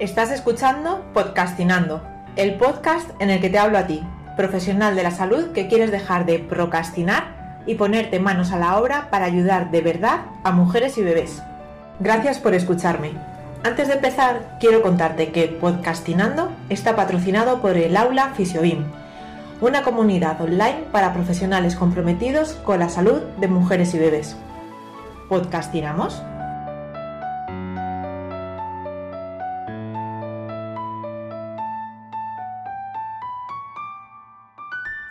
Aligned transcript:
Estás 0.00 0.32
escuchando 0.32 1.04
Podcastinando, 1.14 2.02
el 2.34 2.56
podcast 2.56 3.08
en 3.20 3.30
el 3.30 3.40
que 3.40 3.48
te 3.48 3.60
hablo 3.60 3.78
a 3.78 3.86
ti, 3.86 4.02
profesional 4.36 4.96
de 4.96 5.04
la 5.04 5.12
salud 5.12 5.52
que 5.52 5.68
quieres 5.68 5.92
dejar 5.92 6.26
de 6.26 6.40
procrastinar 6.40 7.62
y 7.64 7.76
ponerte 7.76 8.18
manos 8.18 8.50
a 8.50 8.58
la 8.58 8.76
obra 8.76 9.08
para 9.10 9.26
ayudar 9.26 9.70
de 9.70 9.82
verdad 9.82 10.22
a 10.42 10.50
mujeres 10.50 10.98
y 10.98 11.04
bebés. 11.04 11.40
Gracias 12.00 12.40
por 12.40 12.54
escucharme. 12.54 13.12
Antes 13.62 13.86
de 13.86 13.94
empezar, 13.94 14.56
quiero 14.58 14.82
contarte 14.82 15.30
que 15.30 15.46
Podcastinando 15.46 16.50
está 16.70 16.96
patrocinado 16.96 17.62
por 17.62 17.76
el 17.76 17.96
Aula 17.96 18.32
Fisiobim, 18.34 18.82
una 19.60 19.84
comunidad 19.84 20.40
online 20.40 20.86
para 20.90 21.14
profesionales 21.14 21.76
comprometidos 21.76 22.54
con 22.64 22.80
la 22.80 22.88
salud 22.88 23.22
de 23.38 23.46
mujeres 23.46 23.94
y 23.94 24.00
bebés. 24.00 24.36
¿Podcastinamos? 25.28 26.20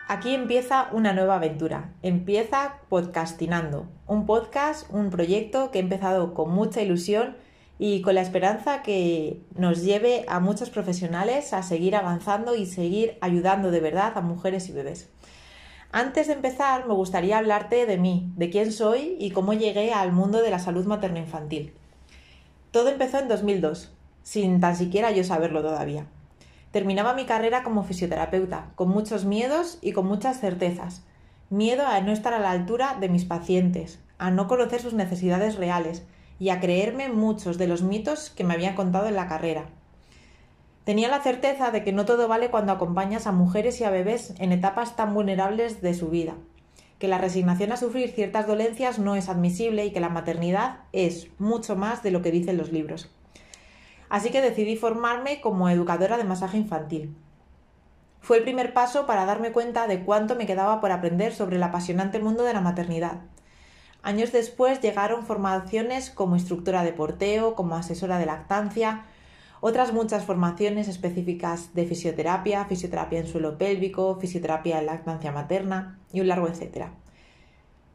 Aquí 0.09 0.35
empieza 0.35 0.89
una 0.91 1.13
nueva 1.13 1.35
aventura. 1.35 1.93
Empieza 2.01 2.79
podcastinando. 2.89 3.87
Un 4.05 4.25
podcast, 4.25 4.91
un 4.91 5.09
proyecto 5.09 5.71
que 5.71 5.79
he 5.79 5.81
empezado 5.81 6.33
con 6.33 6.51
mucha 6.53 6.81
ilusión 6.81 7.37
y 7.79 8.01
con 8.01 8.15
la 8.15 8.21
esperanza 8.21 8.83
que 8.83 9.41
nos 9.55 9.81
lleve 9.81 10.25
a 10.27 10.41
muchos 10.41 10.69
profesionales 10.69 11.53
a 11.53 11.63
seguir 11.63 11.95
avanzando 11.95 12.55
y 12.55 12.65
seguir 12.65 13.17
ayudando 13.21 13.71
de 13.71 13.79
verdad 13.79 14.11
a 14.15 14.21
mujeres 14.21 14.67
y 14.67 14.73
bebés. 14.73 15.09
Antes 15.93 16.27
de 16.27 16.33
empezar, 16.33 16.85
me 16.85 16.93
gustaría 16.93 17.37
hablarte 17.37 17.85
de 17.85 17.97
mí, 17.97 18.33
de 18.35 18.49
quién 18.49 18.73
soy 18.73 19.15
y 19.19 19.31
cómo 19.31 19.53
llegué 19.53 19.93
al 19.93 20.11
mundo 20.11 20.41
de 20.41 20.51
la 20.51 20.59
salud 20.59 20.85
materno-infantil. 20.85 21.73
Todo 22.71 22.89
empezó 22.89 23.19
en 23.19 23.29
2002, 23.29 23.93
sin 24.21 24.59
tan 24.59 24.75
siquiera 24.75 25.11
yo 25.11 25.23
saberlo 25.23 25.61
todavía. 25.61 26.07
Terminaba 26.73 27.13
mi 27.13 27.25
carrera 27.25 27.61
como 27.61 27.83
fisioterapeuta, 27.83 28.71
con 28.73 28.89
muchos 28.89 29.25
miedos 29.25 29.77
y 29.79 29.91
con 29.91 30.07
muchas 30.07 30.39
certezas. 30.39 31.05
Miedo 31.51 31.85
a 31.85 32.01
no 32.01 32.11
estar 32.11 32.33
a 32.33 32.39
la 32.39 32.49
altura 32.49 32.97
de 32.99 33.09
mis 33.09 33.25
pacientes, 33.25 33.99
a 34.17 34.31
no 34.31 34.47
conocer 34.47 34.81
sus 34.81 34.95
necesidades 34.95 35.55
reales 35.55 36.03
y 36.39 36.49
a 36.49 36.59
creerme 36.59 37.09
muchos 37.09 37.59
de 37.59 37.67
los 37.67 37.83
mitos 37.83 38.31
que 38.31 38.43
me 38.43 38.55
habían 38.55 38.73
contado 38.73 39.07
en 39.07 39.15
la 39.15 39.27
carrera. 39.27 39.65
Tenía 40.83 41.09
la 41.09 41.21
certeza 41.21 41.69
de 41.69 41.83
que 41.83 41.93
no 41.93 42.05
todo 42.05 42.27
vale 42.27 42.49
cuando 42.49 42.71
acompañas 42.71 43.27
a 43.27 43.31
mujeres 43.31 43.79
y 43.79 43.83
a 43.83 43.91
bebés 43.91 44.33
en 44.39 44.51
etapas 44.51 44.95
tan 44.95 45.13
vulnerables 45.13 45.79
de 45.83 45.93
su 45.93 46.09
vida, 46.09 46.33
que 46.97 47.07
la 47.07 47.19
resignación 47.19 47.71
a 47.71 47.77
sufrir 47.77 48.09
ciertas 48.09 48.47
dolencias 48.47 48.97
no 48.97 49.15
es 49.15 49.29
admisible 49.29 49.85
y 49.85 49.91
que 49.91 49.99
la 49.99 50.09
maternidad 50.09 50.79
es 50.91 51.27
mucho 51.37 51.75
más 51.75 52.01
de 52.01 52.09
lo 52.09 52.23
que 52.23 52.31
dicen 52.31 52.57
los 52.57 52.71
libros 52.71 53.11
así 54.13 54.29
que 54.29 54.43
decidí 54.43 54.75
formarme 54.75 55.41
como 55.41 55.69
educadora 55.69 56.17
de 56.17 56.23
masaje 56.23 56.55
infantil. 56.55 57.17
Fue 58.21 58.37
el 58.37 58.43
primer 58.43 58.71
paso 58.71 59.07
para 59.07 59.25
darme 59.25 59.51
cuenta 59.51 59.87
de 59.87 60.03
cuánto 60.05 60.35
me 60.35 60.45
quedaba 60.45 60.79
por 60.81 60.91
aprender 60.91 61.33
sobre 61.33 61.55
el 61.55 61.63
apasionante 61.63 62.19
mundo 62.19 62.43
de 62.43 62.53
la 62.53 62.61
maternidad. 62.61 63.21
Años 64.03 64.31
después 64.31 64.81
llegaron 64.81 65.25
formaciones 65.25 66.11
como 66.11 66.35
instructora 66.35 66.83
de 66.83 66.93
porteo, 66.93 67.55
como 67.55 67.75
asesora 67.75 68.19
de 68.19 68.27
lactancia, 68.27 69.05
otras 69.61 69.93
muchas 69.93 70.25
formaciones 70.25 70.87
específicas 70.87 71.73
de 71.73 71.87
fisioterapia, 71.87 72.65
fisioterapia 72.65 73.17
en 73.17 73.25
suelo 73.25 73.57
pélvico, 73.57 74.19
fisioterapia 74.21 74.77
en 74.77 74.85
lactancia 74.85 75.31
materna 75.31 75.97
y 76.11 76.21
un 76.21 76.27
largo 76.27 76.47
etcétera. 76.47 76.93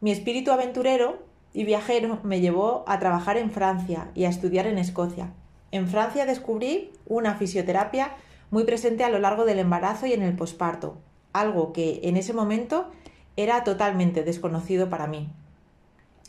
Mi 0.00 0.10
espíritu 0.10 0.50
aventurero 0.50 1.22
y 1.52 1.62
viajero 1.62 2.18
me 2.24 2.40
llevó 2.40 2.82
a 2.88 2.98
trabajar 2.98 3.36
en 3.36 3.52
Francia 3.52 4.10
y 4.16 4.24
a 4.24 4.30
estudiar 4.30 4.66
en 4.66 4.78
Escocia, 4.78 5.32
en 5.70 5.88
Francia 5.88 6.26
descubrí 6.26 6.90
una 7.06 7.34
fisioterapia 7.34 8.12
muy 8.50 8.64
presente 8.64 9.04
a 9.04 9.10
lo 9.10 9.18
largo 9.18 9.44
del 9.44 9.58
embarazo 9.58 10.06
y 10.06 10.12
en 10.12 10.22
el 10.22 10.34
posparto, 10.34 10.96
algo 11.32 11.72
que 11.72 12.00
en 12.04 12.16
ese 12.16 12.32
momento 12.32 12.90
era 13.36 13.64
totalmente 13.64 14.24
desconocido 14.24 14.88
para 14.88 15.06
mí. 15.06 15.28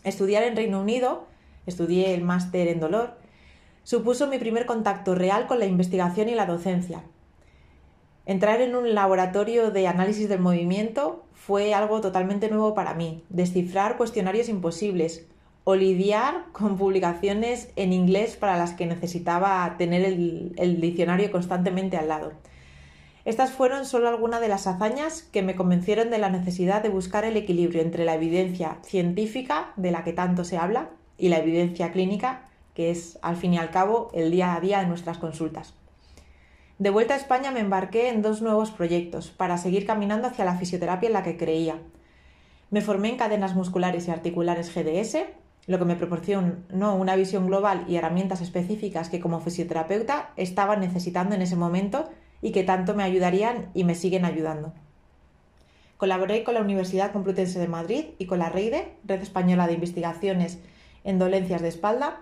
Estudiar 0.04 0.44
en 0.44 0.56
Reino 0.56 0.82
Unido, 0.82 1.28
estudié 1.66 2.14
el 2.14 2.24
máster 2.24 2.68
en 2.68 2.80
dolor, 2.80 3.18
supuso 3.84 4.28
mi 4.28 4.38
primer 4.38 4.66
contacto 4.66 5.16
real 5.16 5.48
con 5.48 5.60
la 5.60 5.66
investigación 5.66 6.30
y 6.30 6.36
la 6.36 6.46
docencia. 6.46 7.04
Entrar 8.26 8.62
en 8.62 8.76
un 8.76 8.94
laboratorio 8.94 9.72
de 9.72 9.88
análisis 9.88 10.30
del 10.30 10.40
movimiento 10.40 11.26
fue 11.34 11.74
algo 11.74 12.00
totalmente 12.02 12.50
nuevo 12.50 12.76
para 12.76 12.94
mí, 12.94 13.24
descifrar 13.30 13.98
cuestionarios 13.98 14.50
imposibles, 14.50 15.26
o 15.70 15.76
lidiar 15.76 16.46
con 16.52 16.78
publicaciones 16.78 17.70
en 17.76 17.94
inglés 17.94 18.36
para 18.38 18.58
las 18.58 18.74
que 18.74 18.88
necesitaba 18.88 19.76
tener 19.78 20.04
el, 20.04 20.82
diccionario 20.82 21.30
constantemente 21.30 21.96
al 21.96 22.08
lado. 22.08 22.34
Estas 23.24 23.52
fueron 23.52 23.86
solo 23.86 24.10
algunas 24.10 24.42
de 24.42 24.48
las 24.48 24.66
hazañas 24.66 25.22
que 25.22 25.44
me 25.44 25.56
convencieron 25.56 26.10
de 26.10 26.18
la 26.18 26.32
necesidad 26.32 26.82
de 26.82 26.90
buscar 26.90 27.24
el 27.24 27.38
equilibrio 27.38 27.84
entre 27.84 28.04
la 28.04 28.16
evidencia 28.16 28.80
científica, 28.82 29.74
de 29.76 29.92
la 29.92 30.04
que 30.04 30.12
tanto 30.12 30.44
se 30.44 30.58
habla, 30.58 30.90
y 31.20 31.30
la 31.30 31.38
evidencia 31.38 31.92
clínica, 31.92 32.50
que 32.74 32.90
es 32.90 33.20
al 33.22 33.36
fin 33.36 33.54
y 33.54 33.60
al 33.60 33.70
cabo 33.70 34.10
el 34.16 34.32
día 34.32 34.56
a 34.56 34.62
día 34.62 34.80
de 34.80 34.88
nuestras 34.88 35.20
consultas. 35.20 35.76
De 36.80 36.90
vuelta 36.90 37.14
a 37.14 37.18
España 37.18 37.52
me 37.52 37.60
embarqué 37.60 38.10
en 38.10 38.24
dos 38.24 38.42
nuevos 38.42 38.72
proyectos 38.72 39.30
para 39.30 39.60
seguir 39.60 39.86
caminando 39.86 40.30
hacia 40.30 40.46
la 40.46 40.56
fisioterapia 40.56 41.06
en 41.06 41.14
la 41.14 41.22
que 41.22 41.38
creía. 41.38 41.78
Me 42.72 42.82
formé 42.82 43.10
en 43.10 43.18
cadenas 43.18 43.54
musculares 43.54 44.08
y 44.08 44.12
articulares 44.12 44.74
GDS 44.74 45.28
lo 45.70 45.78
que 45.78 45.86
me 45.86 45.96
proporcionó 45.96 46.96
una 46.96 47.16
visión 47.16 47.46
global 47.46 47.86
y 47.88 47.96
herramientas 47.96 48.42
específicas 48.42 49.08
que 49.08 49.20
como 49.20 49.40
fisioterapeuta 49.40 50.32
estaba 50.36 50.76
necesitando 50.76 51.36
en 51.36 51.44
ese 51.44 51.56
momento 51.56 52.10
y 52.42 52.52
que 52.52 52.64
tanto 52.64 52.96
me 52.96 53.04
ayudarían 53.04 53.70
y 53.76 53.84
me 53.84 53.94
siguen 53.94 54.26
ayudando. 54.26 54.74
Colaboré 55.98 56.44
con 56.44 56.56
la 56.56 56.62
Universidad 56.62 57.12
Complutense 57.12 57.60
de 57.60 57.68
Madrid 57.68 58.06
y 58.18 58.26
con 58.26 58.40
la 58.40 58.50
REIDE, 58.50 58.96
Red 59.06 59.22
Española 59.22 59.68
de 59.68 59.74
Investigaciones 59.74 60.58
en 61.04 61.20
Dolencias 61.20 61.62
de 61.62 61.68
Espalda, 61.68 62.22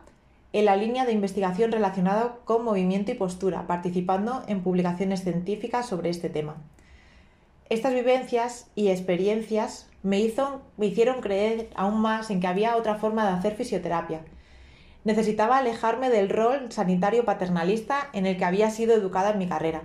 en 0.51 0.65
la 0.65 0.75
línea 0.75 1.05
de 1.05 1.13
investigación 1.13 1.71
relacionada 1.71 2.39
con 2.43 2.65
movimiento 2.65 3.13
y 3.13 3.15
postura, 3.15 3.65
participando 3.65 4.43
en 4.49 4.61
publicaciones 4.61 5.23
científicas 5.23 5.85
sobre 5.85 6.09
este 6.09 6.29
tema. 6.29 6.57
Estas 7.69 7.93
vivencias 7.93 8.71
y 8.75 8.87
experiencias 8.87 9.89
me, 10.01 10.19
hicieron 10.19 11.19
creer 11.19 11.69
aún 11.75 11.99
más 11.99 12.29
en 12.29 12.39
que 12.39 12.47
había 12.47 12.77
otra 12.77 12.95
forma 12.95 13.25
de 13.25 13.33
hacer 13.37 13.55
fisioterapia. 13.55 14.21
Necesitaba 15.03 15.57
alejarme 15.57 16.09
del 16.09 16.29
rol 16.29 16.71
sanitario 16.71 17.25
paternalista 17.25 18.07
en 18.13 18.25
el 18.25 18.37
que 18.37 18.45
había 18.45 18.69
sido 18.69 18.95
educada 18.95 19.31
en 19.31 19.39
mi 19.39 19.47
carrera. 19.47 19.81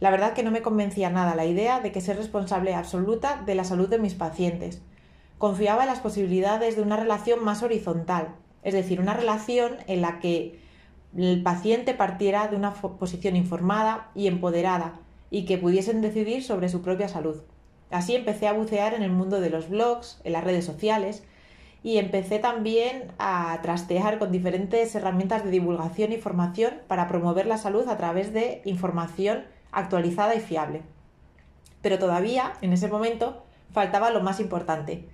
La 0.00 0.10
verdad 0.10 0.34
que 0.34 0.42
no 0.42 0.50
me 0.50 0.60
convencía 0.60 1.08
nada 1.08 1.34
la 1.34 1.46
idea 1.46 1.80
de 1.80 1.92
que 1.92 2.02
ser 2.02 2.18
responsable 2.18 2.74
absoluta 2.74 3.42
de 3.46 3.54
la 3.54 3.64
salud 3.64 3.88
de 3.88 3.98
mis 3.98 4.14
pacientes. 4.14 4.82
Confiaba 5.38 5.84
en 5.84 5.88
las 5.88 6.00
posibilidades 6.00 6.76
de 6.76 6.82
una 6.82 6.98
relación 6.98 7.42
más 7.42 7.62
horizontal, 7.62 8.34
es 8.62 8.74
decir, 8.74 9.00
una 9.00 9.14
relación 9.14 9.76
en 9.86 10.02
la 10.02 10.20
que 10.20 10.60
el 11.16 11.42
paciente 11.42 11.94
partiera 11.94 12.48
de 12.48 12.56
una 12.56 12.74
posición 12.74 13.34
informada 13.34 14.10
y 14.14 14.26
empoderada, 14.26 15.00
y 15.30 15.44
que 15.44 15.58
pudiesen 15.58 16.00
decidir 16.00 16.42
sobre 16.42 16.68
su 16.68 16.82
propia 16.82 17.08
salud. 17.08 17.42
Así 17.90 18.14
empecé 18.14 18.46
a 18.48 18.52
bucear 18.52 18.94
en 18.94 19.02
el 19.02 19.10
mundo 19.10 19.40
de 19.40 19.50
los 19.50 19.68
blogs, 19.68 20.20
en 20.24 20.32
las 20.32 20.44
redes 20.44 20.64
sociales 20.64 21.22
y 21.82 21.98
empecé 21.98 22.38
también 22.38 23.12
a 23.18 23.58
trastear 23.62 24.18
con 24.18 24.32
diferentes 24.32 24.94
herramientas 24.94 25.44
de 25.44 25.50
divulgación 25.50 26.12
y 26.12 26.18
formación 26.18 26.74
para 26.86 27.06
promover 27.06 27.46
la 27.46 27.58
salud 27.58 27.88
a 27.88 27.96
través 27.96 28.32
de 28.32 28.62
información 28.64 29.44
actualizada 29.70 30.34
y 30.34 30.40
fiable. 30.40 30.82
Pero 31.80 31.98
todavía, 31.98 32.54
en 32.62 32.72
ese 32.72 32.88
momento, 32.88 33.44
faltaba 33.72 34.10
lo 34.10 34.22
más 34.22 34.40
importante, 34.40 35.08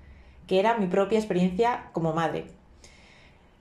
que 0.46 0.58
era 0.58 0.78
mi 0.78 0.86
propia 0.86 1.19
experiencia 1.19 1.91
como 1.92 2.12
madre. 2.12 2.46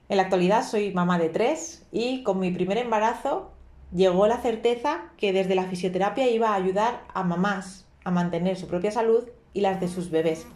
En 0.10 0.18
la 0.18 0.24
actualidad 0.24 0.64
soy 0.64 0.94
mamá 0.94 1.18
de 1.18 1.30
tres 1.30 1.86
y 1.92 2.24
con 2.24 2.40
mi 2.40 2.52
primer 2.52 2.78
embarazo 2.78 3.52
llegó 3.94 4.28
la 4.28 4.38
certeza 4.38 5.12
que 5.18 5.34
desde 5.34 5.56
la 5.56 5.66
fisioterapia 5.66 6.30
iba 6.30 6.50
a 6.50 6.56
ayudar 6.56 7.04
a 7.14 7.24
mamás 7.24 7.86
a 8.04 8.12
mantener 8.12 8.58
su 8.58 8.68
propia 8.68 8.92
salud 8.92 9.30
y 9.54 9.62
las 9.62 9.80
de 9.80 9.88
sus 9.88 10.10
bebés. 10.10 10.48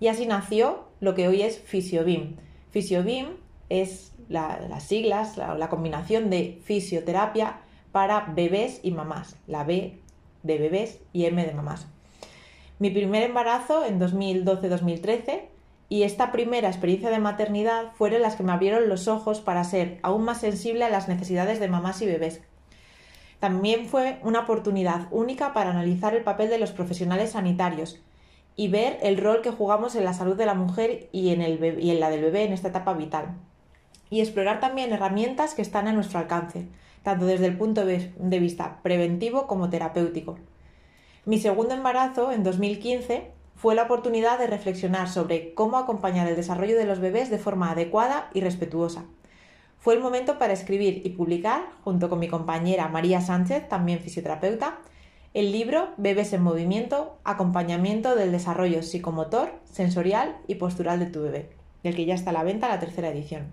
Y 0.00 0.08
así 0.08 0.26
nació 0.26 0.84
lo 1.00 1.14
que 1.14 1.28
hoy 1.28 1.42
es 1.42 1.60
Fisiobim. 1.60 2.36
Fisiobim 2.70 3.28
es 3.68 4.12
las 4.28 4.82
siglas, 4.82 5.36
la, 5.36 5.54
la 5.54 5.68
combinación 5.68 6.30
de 6.30 6.60
fisioterapia 6.64 7.60
para 7.92 8.32
bebés 8.34 8.80
y 8.82 8.90
mamás. 8.90 9.36
La 9.46 9.64
B 9.64 9.98
de 10.42 10.58
bebés 10.58 11.00
y 11.12 11.26
M 11.26 11.44
de 11.44 11.52
mamás. 11.52 11.86
Mi 12.78 12.90
primer 12.90 13.22
embarazo 13.22 13.84
en 13.84 14.00
2012-2013 14.00 15.42
y 15.88 16.02
esta 16.02 16.32
primera 16.32 16.68
experiencia 16.68 17.10
de 17.10 17.18
maternidad 17.18 17.92
fueron 17.94 18.22
las 18.22 18.36
que 18.36 18.42
me 18.42 18.52
abrieron 18.52 18.88
los 18.88 19.08
ojos 19.08 19.40
para 19.40 19.64
ser 19.64 19.98
aún 20.02 20.24
más 20.24 20.40
sensible 20.40 20.84
a 20.84 20.90
las 20.90 21.08
necesidades 21.08 21.60
de 21.60 21.68
mamás 21.68 22.02
y 22.02 22.06
bebés 22.06 22.42
también 23.46 23.86
fue 23.86 24.18
una 24.24 24.40
oportunidad 24.40 25.06
única 25.12 25.52
para 25.52 25.70
analizar 25.70 26.16
el 26.16 26.24
papel 26.24 26.50
de 26.50 26.58
los 26.58 26.72
profesionales 26.72 27.30
sanitarios 27.30 28.02
y 28.56 28.66
ver 28.66 28.98
el 29.02 29.18
rol 29.18 29.40
que 29.40 29.52
jugamos 29.52 29.94
en 29.94 30.04
la 30.04 30.14
salud 30.14 30.34
de 30.34 30.46
la 30.46 30.54
mujer 30.54 31.08
y 31.12 31.28
en, 31.28 31.40
el 31.40 32.00
la 32.00 32.10
del 32.10 32.22
bebé 32.22 32.42
en 32.42 32.52
esta 32.52 32.70
etapa 32.70 32.92
vital. 32.94 33.36
y 34.10 34.20
explorar 34.20 34.58
también 34.58 34.92
herramientas 34.92 35.54
que 35.54 35.62
están 35.62 35.86
a 35.86 35.92
nuestro 35.92 36.18
alcance, 36.18 36.66
tanto 37.04 37.24
desde 37.24 37.46
el 37.46 37.56
punto 37.56 37.86
de 37.86 38.40
vista 38.40 38.80
preventivo 38.82 39.46
como 39.46 39.70
terapéutico. 39.70 40.40
Mi 41.24 41.38
segundo 41.38 41.72
embarazo, 41.72 42.32
en 42.32 42.42
2015, 42.42 43.30
fue 43.54 43.76
la 43.76 43.84
oportunidad 43.84 44.40
de 44.40 44.48
reflexionar 44.48 45.08
sobre 45.08 45.54
cómo 45.54 45.76
acompañar 45.76 46.26
el 46.26 46.34
desarrollo 46.34 46.76
de 46.76 46.84
los 46.84 46.98
bebés 46.98 47.30
de 47.30 47.38
forma 47.38 47.70
adecuada 47.70 48.28
y 48.34 48.40
respetuosa. 48.40 49.04
Fue 49.86 49.94
el 49.94 50.00
momento 50.00 50.36
para 50.36 50.52
escribir 50.52 51.02
y 51.04 51.10
publicar, 51.10 51.62
junto 51.84 52.10
con 52.10 52.18
mi 52.18 52.26
compañera 52.26 52.88
María 52.88 53.20
Sánchez, 53.20 53.68
también 53.68 54.00
fisioterapeuta, 54.00 54.80
el 55.32 55.52
libro 55.52 55.90
Bebés 55.96 56.32
en 56.32 56.42
Movimiento, 56.42 57.18
acompañamiento 57.22 58.16
del 58.16 58.32
desarrollo 58.32 58.82
psicomotor, 58.82 59.52
sensorial 59.62 60.38
y 60.48 60.56
postural 60.56 60.98
de 60.98 61.06
tu 61.06 61.22
bebé, 61.22 61.50
del 61.84 61.94
que 61.94 62.04
ya 62.04 62.16
está 62.16 62.30
a 62.30 62.32
la 62.32 62.42
venta 62.42 62.66
la 62.66 62.80
tercera 62.80 63.10
edición. 63.10 63.44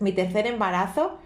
Mi 0.00 0.10
tercer 0.10 0.48
embarazo, 0.48 1.18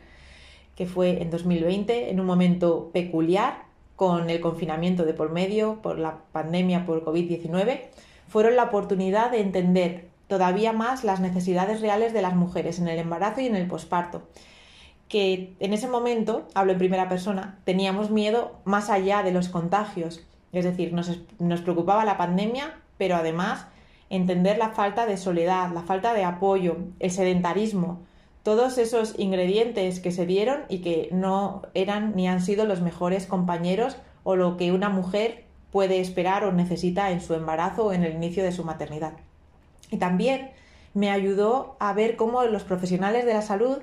que 0.77 0.85
fue 0.85 1.23
en 1.23 1.31
2020, 1.31 2.11
en 2.11 2.21
un 2.21 2.27
momento 2.27 2.91
peculiar, 2.93 3.63
con 3.97 4.29
el 4.29 4.43
confinamiento 4.43 5.07
de 5.07 5.15
por 5.15 5.33
medio, 5.33 5.81
por 5.81 5.99
la 5.99 6.19
pandemia 6.33 6.85
por 6.85 7.03
COVID-19, 7.03 7.81
fueron 8.29 8.57
la 8.57 8.65
oportunidad 8.65 9.31
de 9.31 9.41
entender 9.41 10.09
todavía 10.29 10.73
más 10.73 11.03
las 11.03 11.21
necesidades 11.21 11.81
reales 11.81 12.13
de 12.13 12.23
las 12.23 12.37
mujeres 12.37 12.79
en 12.79 12.87
el 12.87 12.99
embarazo 12.99 13.41
y 13.41 13.47
en 13.47 13.57
el 13.57 13.67
posparto. 13.67 14.29
Que 15.09 15.55
en 15.59 15.73
ese 15.73 15.89
momento, 15.89 16.47
hablo 16.55 16.73
en 16.73 16.79
primera 16.79 17.09
persona, 17.09 17.59
teníamos 17.65 18.11
miedo 18.11 18.61
más 18.65 18.91
allá 18.91 19.23
de 19.23 19.33
los 19.33 19.49
contagios. 19.49 20.25
Es 20.53 20.65
decir, 20.65 20.93
nos, 20.93 21.61
preocupaba 21.63 22.05
la 22.05 22.19
pandemia, 22.19 22.77
pero 22.99 23.17
además 23.17 23.67
entender 24.11 24.59
la 24.59 24.71
falta 24.71 25.07
de 25.07 25.17
soledad, 25.17 25.73
la 25.73 25.83
falta 25.83 26.13
de 26.13 26.25
apoyo, 26.25 26.77
el 27.01 27.11
sedentarismo, 27.11 28.03
todos 28.43 28.79
esos 28.79 29.15
ingredientes 29.19 30.01
que 30.01 30.13
se 30.13 30.27
dieron 30.27 30.61
y 30.69 30.79
que 30.79 31.09
no 31.11 31.63
eran 31.75 32.15
ni 32.15 32.29
han 32.29 32.41
sido 32.41 32.65
los 32.65 32.81
mejores 32.81 33.27
compañeros 33.27 33.97
o 34.25 34.37
lo 34.37 34.57
que 34.57 34.73
una 34.73 34.89
mujer 34.89 35.45
puede 35.71 36.01
esperar 36.01 36.45
o 36.45 36.53
necesita 36.53 37.11
en 37.11 37.21
su 37.21 37.35
embarazo 37.35 37.87
o 37.87 37.93
en 37.93 38.05
el 38.05 38.15
inicio 38.15 38.43
de 38.43 38.53
su 38.53 38.65
maternidad. 38.65 39.15
Y 39.91 39.99
también 39.99 40.51
me 40.95 41.11
ayudó 41.11 41.77
a 41.81 41.93
ver 41.93 42.17
cómo 42.17 42.43
los 42.45 42.65
profesionales 42.65 43.25
de 43.25 43.35
la 43.35 43.43
salud 43.43 43.79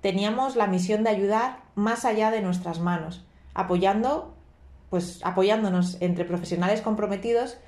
teníamos 0.00 0.56
la 0.56 0.66
misión 0.66 1.04
de 1.04 1.10
ayudar 1.10 1.60
más 1.74 2.04
allá 2.04 2.30
de 2.30 2.42
nuestras 2.42 2.80
manos, 2.80 3.24
apoyando, 3.54 4.34
pues 4.90 5.20
apoyándonos 5.24 6.00
entre 6.00 6.24
profesionales 6.24 6.80
comprometidos 6.80 7.58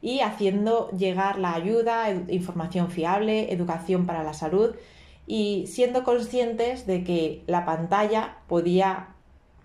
y 0.00 0.20
haciendo 0.20 0.90
llegar 0.90 1.38
la 1.38 1.54
ayuda, 1.54 2.10
información 2.28 2.90
fiable, 2.90 3.52
educación 3.52 4.06
para 4.06 4.22
la 4.22 4.34
salud 4.34 4.76
y 5.26 5.66
siendo 5.66 6.04
conscientes 6.04 6.86
de 6.86 7.04
que 7.04 7.42
la 7.46 7.64
pantalla 7.64 8.38
podía, 8.46 9.08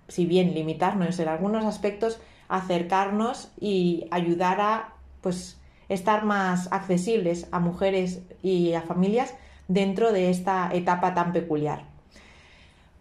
si 0.07 0.25
bien 0.25 0.53
limitarnos 0.53 1.19
en 1.19 1.27
algunos 1.27 1.65
aspectos, 1.65 2.19
acercarnos 2.47 3.51
y 3.59 4.05
ayudar 4.11 4.59
a 4.59 4.93
pues 5.21 5.57
estar 5.93 6.25
más 6.25 6.67
accesibles 6.71 7.47
a 7.51 7.59
mujeres 7.59 8.21
y 8.41 8.73
a 8.73 8.81
familias 8.81 9.33
dentro 9.67 10.11
de 10.11 10.29
esta 10.29 10.69
etapa 10.73 11.13
tan 11.13 11.33
peculiar. 11.33 11.85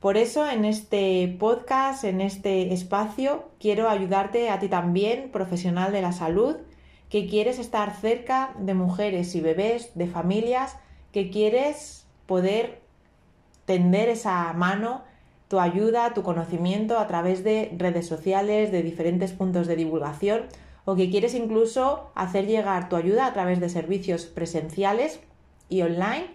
Por 0.01 0.17
eso 0.17 0.49
en 0.49 0.65
este 0.65 1.37
podcast, 1.39 2.03
en 2.03 2.21
este 2.21 2.73
espacio, 2.73 3.51
quiero 3.61 3.89
ayudarte 3.89 4.51
a 4.51 4.59
ti 4.59 4.69
también, 4.69 5.31
profesional 5.31 5.93
de 5.93 6.03
la 6.03 6.13
salud, 6.13 6.57
que 7.09 7.29
quieres 7.29 7.59
estar 7.59 7.95
cerca 7.95 8.53
de 8.59 8.75
mujeres 8.75 9.35
y 9.37 9.41
bebés, 9.41 9.93
de 9.95 10.09
familias, 10.09 10.77
que 11.13 11.31
quieres 11.31 12.05
poder 12.27 12.81
tender 13.65 14.09
esa 14.09 14.53
mano, 14.55 15.03
tu 15.47 15.61
ayuda, 15.61 16.15
tu 16.15 16.23
conocimiento 16.23 16.99
a 16.99 17.07
través 17.07 17.45
de 17.45 17.71
redes 17.77 18.07
sociales, 18.07 18.73
de 18.73 18.83
diferentes 18.83 19.33
puntos 19.33 19.67
de 19.67 19.77
divulgación 19.77 20.47
o 20.85 20.97
que 20.97 21.11
quieres 21.11 21.35
incluso 21.35 22.11
hacer 22.15 22.47
llegar 22.47 22.89
tu 22.89 22.97
ayuda 22.97 23.27
a 23.27 23.33
través 23.33 23.61
de 23.61 23.69
servicios 23.69 24.27
presenciales 24.27 25.21
y 25.69 25.83
online 25.83 26.27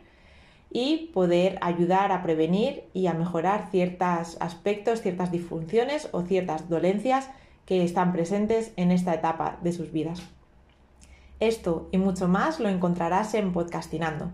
y 0.71 1.11
poder 1.13 1.57
ayudar 1.61 2.11
a 2.11 2.23
prevenir 2.23 2.83
y 2.93 3.07
a 3.07 3.13
mejorar 3.13 3.69
ciertos 3.71 4.37
aspectos, 4.39 5.01
ciertas 5.01 5.31
disfunciones 5.31 6.09
o 6.11 6.23
ciertas 6.23 6.69
dolencias 6.69 7.29
que 7.65 7.83
están 7.83 8.13
presentes 8.13 8.71
en 8.75 8.91
esta 8.91 9.13
etapa 9.13 9.57
de 9.61 9.73
sus 9.73 9.91
vidas. 9.91 10.21
Esto 11.39 11.87
y 11.91 11.97
mucho 11.97 12.27
más 12.27 12.59
lo 12.59 12.69
encontrarás 12.69 13.33
en 13.33 13.53
Podcastinando. 13.53 14.31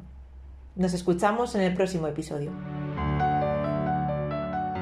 Nos 0.75 0.93
escuchamos 0.93 1.53
en 1.55 1.61
el 1.61 1.73
próximo 1.73 2.07
episodio. 2.07 2.51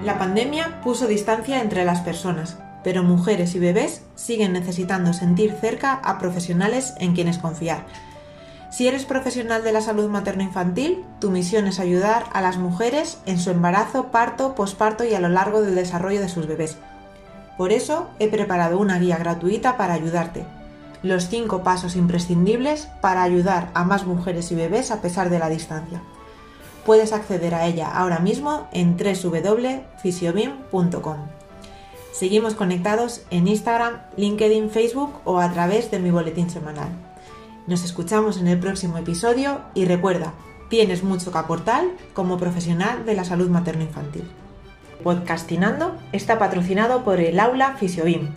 La 0.03 0.17
pandemia 0.17 0.81
puso 0.81 1.07
distancia 1.07 1.61
entre 1.61 1.85
las 1.85 2.01
personas, 2.01 2.59
pero 2.83 3.03
mujeres 3.03 3.55
y 3.55 3.59
bebés 3.59 4.03
siguen 4.15 4.53
necesitando 4.53 5.13
sentir 5.13 5.55
cerca 5.59 5.93
a 5.93 6.19
profesionales 6.19 6.93
en 6.97 7.13
quienes 7.13 7.37
confiar. 7.37 7.85
Si 8.71 8.87
eres 8.87 9.05
profesional 9.05 9.63
de 9.63 9.73
la 9.73 9.81
salud 9.81 10.09
materno-infantil, 10.09 11.03
tu 11.19 11.29
misión 11.29 11.67
es 11.67 11.79
ayudar 11.79 12.25
a 12.33 12.41
las 12.41 12.57
mujeres 12.57 13.19
en 13.25 13.37
su 13.37 13.49
embarazo, 13.49 14.11
parto, 14.11 14.55
posparto 14.55 15.03
y 15.03 15.13
a 15.13 15.19
lo 15.19 15.29
largo 15.29 15.61
del 15.61 15.75
desarrollo 15.75 16.21
de 16.21 16.29
sus 16.29 16.47
bebés. 16.47 16.77
Por 17.57 17.71
eso 17.71 18.09
he 18.19 18.29
preparado 18.29 18.79
una 18.79 18.97
guía 18.97 19.17
gratuita 19.17 19.77
para 19.77 19.93
ayudarte 19.93 20.45
los 21.03 21.29
cinco 21.29 21.63
pasos 21.63 21.95
imprescindibles 21.95 22.87
para 23.01 23.23
ayudar 23.23 23.71
a 23.73 23.83
más 23.83 24.05
mujeres 24.05 24.51
y 24.51 24.55
bebés 24.55 24.91
a 24.91 25.01
pesar 25.01 25.31
de 25.31 25.39
la 25.39 25.49
distancia. 25.49 26.03
Puedes 26.85 27.11
acceder 27.13 27.55
a 27.55 27.65
ella 27.65 27.89
ahora 27.89 28.19
mismo 28.19 28.67
en 28.71 28.97
www.fisiobim.com. 28.97 31.40
Seguimos 32.11 32.55
conectados 32.55 33.21
en 33.31 33.47
Instagram, 33.47 34.01
LinkedIn, 34.17 34.69
Facebook 34.69 35.13
o 35.23 35.39
a 35.39 35.51
través 35.51 35.91
de 35.91 35.99
mi 35.99 36.11
boletín 36.11 36.49
semanal. 36.49 36.89
Nos 37.67 37.83
escuchamos 37.83 38.37
en 38.37 38.47
el 38.47 38.59
próximo 38.59 38.97
episodio 38.97 39.61
y 39.73 39.85
recuerda, 39.85 40.33
tienes 40.69 41.03
mucho 41.03 41.31
que 41.31 41.37
aportar 41.37 41.83
como 42.13 42.37
profesional 42.37 43.05
de 43.05 43.15
la 43.15 43.23
salud 43.23 43.49
materno-infantil. 43.49 44.23
Podcastinando 45.03 45.97
está 46.11 46.37
patrocinado 46.37 47.03
por 47.03 47.19
el 47.19 47.39
Aula 47.39 47.75
Fisiobim 47.77 48.29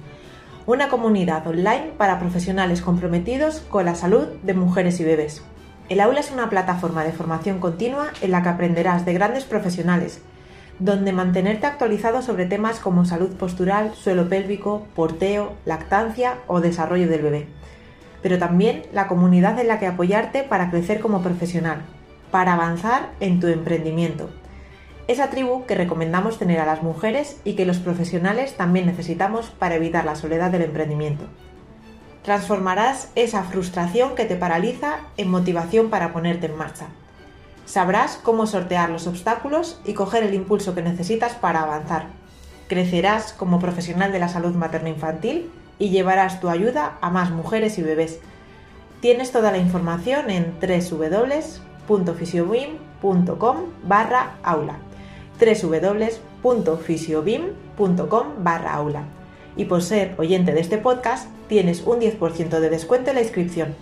una 0.66 0.88
comunidad 0.88 1.46
online 1.46 1.92
para 1.98 2.18
profesionales 2.18 2.80
comprometidos 2.80 3.60
con 3.68 3.84
la 3.84 3.94
salud 3.94 4.26
de 4.42 4.54
mujeres 4.54 4.98
y 5.00 5.04
bebés. 5.04 5.42
El 5.90 6.00
aula 6.00 6.20
es 6.20 6.30
una 6.30 6.48
plataforma 6.48 7.04
de 7.04 7.12
formación 7.12 7.58
continua 7.58 8.06
en 8.22 8.30
la 8.30 8.42
que 8.42 8.48
aprenderás 8.48 9.04
de 9.04 9.12
grandes 9.12 9.44
profesionales, 9.44 10.22
donde 10.78 11.12
mantenerte 11.12 11.66
actualizado 11.66 12.22
sobre 12.22 12.46
temas 12.46 12.80
como 12.80 13.04
salud 13.04 13.34
postural, 13.36 13.94
suelo 13.94 14.28
pélvico, 14.28 14.86
porteo, 14.94 15.52
lactancia 15.64 16.38
o 16.46 16.60
desarrollo 16.60 17.08
del 17.08 17.22
bebé. 17.22 17.46
Pero 18.22 18.38
también 18.38 18.82
la 18.92 19.06
comunidad 19.06 19.58
en 19.58 19.68
la 19.68 19.78
que 19.78 19.86
apoyarte 19.86 20.42
para 20.42 20.70
crecer 20.70 21.00
como 21.00 21.22
profesional, 21.22 21.82
para 22.30 22.54
avanzar 22.54 23.10
en 23.20 23.40
tu 23.40 23.46
emprendimiento 23.48 24.30
esa 25.06 25.28
tribu 25.28 25.66
que 25.66 25.74
recomendamos 25.74 26.38
tener 26.38 26.60
a 26.60 26.66
las 26.66 26.82
mujeres 26.82 27.38
y 27.44 27.54
que 27.54 27.66
los 27.66 27.78
profesionales 27.78 28.56
también 28.56 28.86
necesitamos 28.86 29.50
para 29.50 29.74
evitar 29.74 30.04
la 30.04 30.16
soledad 30.16 30.50
del 30.50 30.62
emprendimiento. 30.62 31.24
Transformarás 32.22 33.10
esa 33.14 33.42
frustración 33.42 34.14
que 34.14 34.24
te 34.24 34.36
paraliza 34.36 35.00
en 35.18 35.30
motivación 35.30 35.90
para 35.90 36.14
ponerte 36.14 36.46
en 36.46 36.56
marcha. 36.56 36.86
Sabrás 37.66 38.18
cómo 38.22 38.46
sortear 38.46 38.90
los 38.90 39.06
obstáculos 39.06 39.80
y 39.84 39.94
coger 39.94 40.22
el 40.22 40.34
impulso 40.34 40.74
que 40.74 40.82
necesitas 40.82 41.32
para 41.34 41.62
avanzar. 41.62 42.08
Crecerás 42.68 43.32
como 43.32 43.58
profesional 43.58 44.12
de 44.12 44.18
la 44.18 44.28
salud 44.28 44.54
materno-infantil 44.54 45.50
y 45.78 45.88
llevarás 45.90 46.40
tu 46.40 46.48
ayuda 46.48 46.98
a 47.00 47.10
más 47.10 47.30
mujeres 47.30 47.78
y 47.78 47.82
bebés. 47.82 48.18
Tienes 49.00 49.32
toda 49.32 49.50
la 49.50 49.58
información 49.58 50.30
en 50.30 50.54
www.fisiobim.com 50.60 53.56
barra 53.82 54.36
aula 54.42 54.78
www.fisiobim.com 55.38 58.26
barra 58.38 58.74
aula. 58.74 59.04
Y 59.56 59.66
por 59.66 59.82
ser 59.82 60.14
oyente 60.18 60.52
de 60.52 60.60
este 60.60 60.78
podcast, 60.78 61.28
tienes 61.48 61.82
un 61.82 62.00
10% 62.00 62.60
de 62.60 62.70
descuento 62.70 63.10
en 63.10 63.16
la 63.16 63.22
inscripción. 63.22 63.74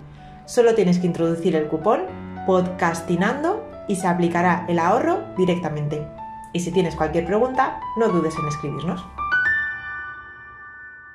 Solo 0.45 0.75
tienes 0.75 0.99
que 0.99 1.07
introducir 1.07 1.55
el 1.55 1.67
cupón 1.67 2.01
podcastinando 2.45 3.72
y 3.87 3.95
se 3.95 4.07
aplicará 4.07 4.65
el 4.67 4.79
ahorro 4.79 5.23
directamente. 5.37 6.07
Y 6.53 6.59
si 6.59 6.71
tienes 6.71 6.95
cualquier 6.95 7.25
pregunta, 7.25 7.79
no 7.97 8.09
dudes 8.09 8.35
en 8.37 8.47
escribirnos. 8.47 9.03